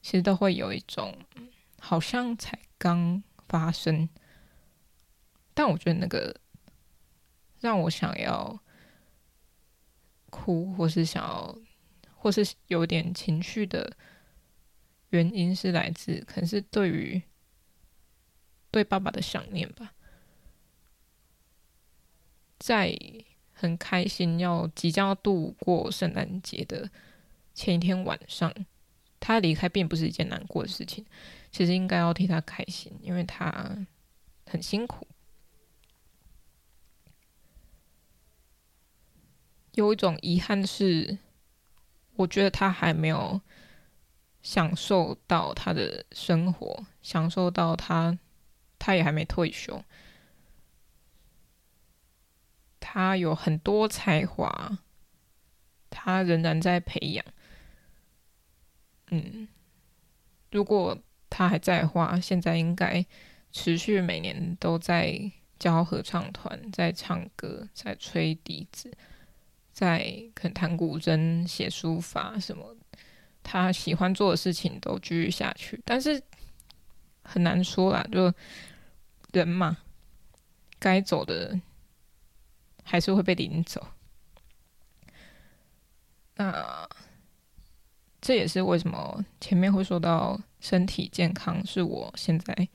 [0.01, 1.15] 其实都会有一种
[1.79, 4.09] 好像才刚发生，
[5.53, 6.35] 但我觉得那个
[7.61, 8.59] 让我想要
[10.31, 11.59] 哭，或是想要，
[12.23, 13.97] 或是有点情绪的
[15.11, 17.21] 原因是来自，可能是对于
[18.71, 19.93] 对爸爸的想念吧。
[22.61, 22.97] 在
[23.53, 26.89] 很开心要即将要度过圣诞节的
[27.55, 28.55] 前一天晚上，
[29.19, 31.05] 他离开并不是一件难过的事情。
[31.51, 33.85] 其实应该要替他开心，因为他
[34.47, 35.09] 很辛苦。
[39.73, 41.19] 有一种遗憾是，
[42.17, 43.41] 我觉得他还没有
[44.43, 48.19] 享受到他的生活，享受到他，
[48.79, 49.85] 他也还没退休。
[52.81, 54.79] 他有很多才华，
[55.91, 57.25] 他仍然在培养。
[59.11, 59.49] 嗯，
[60.51, 60.99] 如果。
[61.35, 63.03] 他还在的话，现在应该
[63.53, 68.95] 持续每年都在教合唱团，在唱歌，在吹笛子，
[69.73, 72.77] 在可能弹古筝、写书法什么。
[73.43, 76.23] 他喜欢做的事情都继续下去，但是
[77.25, 78.33] 很难说啦，就
[79.33, 79.79] 人嘛，
[80.79, 81.59] 该走的
[82.85, 83.85] 还是会被领走。
[86.37, 86.89] 那
[88.21, 90.41] 这也是为什么前面会说到。
[90.63, 92.69] 身体健康是我现在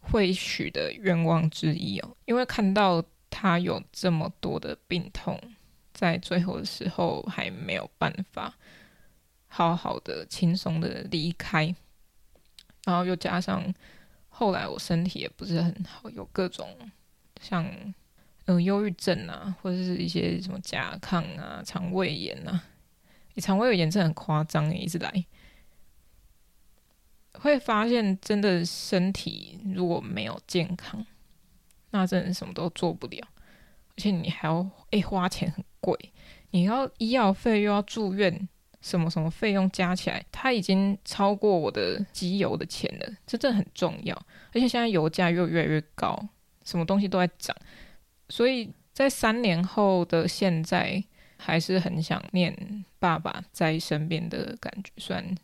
[0.00, 5.38] 会许的愿望之一哦，因为看到他有这么多的病痛，
[6.00, 8.54] 在最后的时候还没有办法
[9.48, 11.74] 好好的、轻松的离开，
[12.86, 13.62] 然后又加上
[14.30, 16.74] 后来我身体也不是很好，有各种
[17.38, 17.70] 像
[18.46, 22.64] 嗯忧郁症啊，或者是一些什么甲亢啊、肠胃炎啊，
[23.34, 25.26] 你肠胃炎真的很夸张，一直来。
[27.34, 31.04] 会发现，真的身体如果没有健康，
[31.90, 33.28] 那真的什么都做不了，
[34.00, 35.94] 且你还要诶、花钱很贵，
[36.52, 38.48] 你要医药费又要住院，
[38.80, 44.16] 什么什么费用加起来，它已经超过我的机油的钱了，这真的很重要。
[44.52, 46.18] 而且现在油价又越来越高，
[46.64, 47.54] 什么东西都在涨，
[48.30, 51.04] 所以在三年后的现在，
[51.36, 55.36] 还是很想念爸爸在身边的感觉，虽然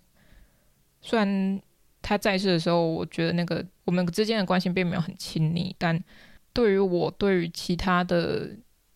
[1.02, 1.60] 虽然。
[2.02, 6.00] 他在世的时候，我觉得那个我们之间的关系并没有很亲密，但
[6.56, 8.48] 对于我，对于其他的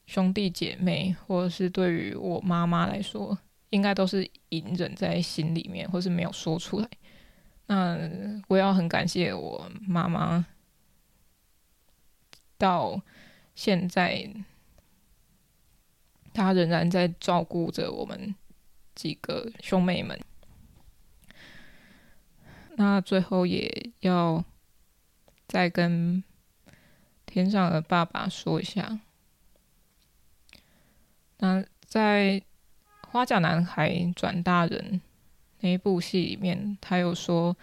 [0.06, 3.38] 兄弟姐妹，或者是对于我妈妈来说，
[3.68, 6.88] 应该都是隐忍在心里面，或是没有说出来。
[7.66, 7.98] 那
[8.48, 10.46] 我要很感谢我妈妈，
[12.56, 12.98] 到
[13.54, 14.26] 现在，
[16.32, 18.34] 她仍然在照顾着我们
[18.94, 20.18] 几个兄妹们。
[22.76, 24.42] 那最后也要
[25.46, 26.24] 再跟
[27.30, 29.00] 天上的爸爸说一下。
[31.38, 32.32] 那在
[33.08, 34.78] 《花甲男孩转大人》
[35.60, 37.56] 那一部戏里面，他有说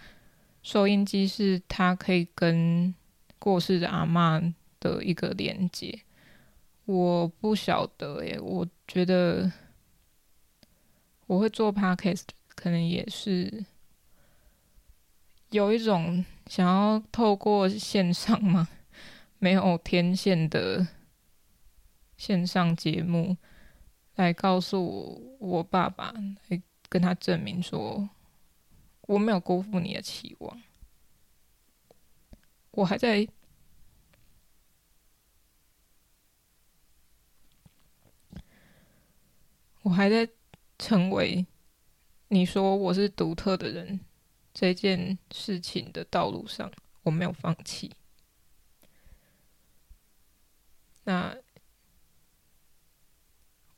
[0.62, 2.92] 收音机是他可以跟
[3.38, 6.00] 过世的阿嬷的一个连接。
[6.86, 9.52] 我不晓得耶，我觉得
[11.26, 13.64] 我会做 podcast，可能也是。
[15.50, 18.68] 有一种想要透过线上吗？
[19.38, 20.86] 没有天线的
[22.16, 23.36] 线上节目，
[24.16, 24.84] 来告诉
[25.40, 26.12] 我，我爸爸，
[26.48, 28.08] 来跟他证明说，
[29.02, 30.62] 我没有辜负你的期望，
[32.72, 33.28] 我还在，
[39.82, 40.28] 我还在
[40.78, 41.46] 成为
[42.28, 44.00] 你说我是独特的人。
[44.52, 46.68] 这件事情的道路上，
[47.04, 47.92] 我没有放弃。
[51.08, 51.34] 那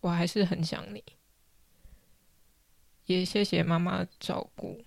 [0.00, 1.04] 我还是很想你，
[3.06, 4.84] 也谢谢妈妈的照顾，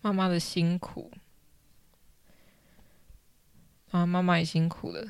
[0.00, 1.12] 妈妈的辛苦，
[3.90, 5.06] 啊，妈妈也辛苦了。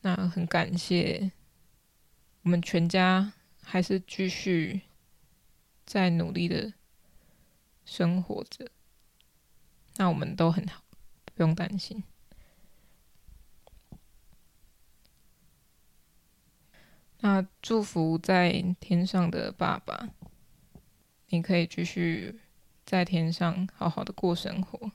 [0.00, 1.32] 那很感谢
[2.44, 4.80] 我们全家还是继续
[5.84, 6.72] 在努力的
[7.84, 8.70] 生活着，
[9.96, 10.82] 那我们都很好，
[11.34, 12.02] 不用担心。
[17.24, 18.50] 那祝福在
[18.80, 20.08] 天上的爸爸，
[21.28, 22.40] 你可以继续
[22.84, 24.90] 在天上好好的过生活。